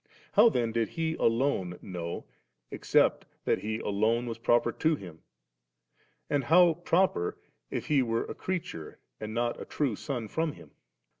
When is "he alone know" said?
0.89-2.25